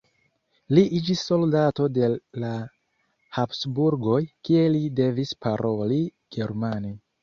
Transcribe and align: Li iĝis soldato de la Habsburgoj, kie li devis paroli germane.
Li 0.77 0.83
iĝis 0.99 1.21
soldato 1.27 1.91
de 1.99 2.09
la 2.45 2.51
Habsburgoj, 3.39 4.19
kie 4.51 4.67
li 4.75 4.85
devis 5.05 5.39
paroli 5.47 6.05
germane. 6.41 6.97